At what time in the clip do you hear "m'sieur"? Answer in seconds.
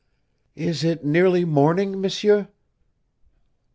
2.01-2.47